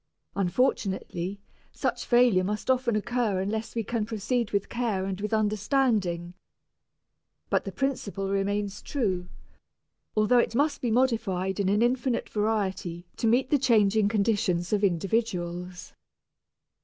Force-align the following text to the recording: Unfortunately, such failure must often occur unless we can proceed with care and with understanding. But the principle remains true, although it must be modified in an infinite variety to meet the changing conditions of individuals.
Unfortunately, 0.35 1.39
such 1.71 2.05
failure 2.07 2.43
must 2.43 2.71
often 2.71 2.95
occur 2.95 3.39
unless 3.39 3.75
we 3.75 3.83
can 3.83 4.03
proceed 4.03 4.49
with 4.49 4.67
care 4.67 5.05
and 5.05 5.21
with 5.21 5.31
understanding. 5.31 6.33
But 7.51 7.65
the 7.65 7.71
principle 7.71 8.27
remains 8.27 8.81
true, 8.81 9.29
although 10.17 10.39
it 10.39 10.55
must 10.55 10.81
be 10.81 10.89
modified 10.89 11.59
in 11.59 11.69
an 11.69 11.83
infinite 11.83 12.29
variety 12.29 13.05
to 13.17 13.27
meet 13.27 13.51
the 13.51 13.59
changing 13.59 14.09
conditions 14.09 14.73
of 14.73 14.83
individuals. 14.83 15.93